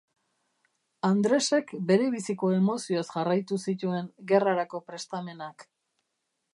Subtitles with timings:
[1.09, 5.69] Andresek berebiziko emozioz jarraitu zituen gerrarako prestamenak.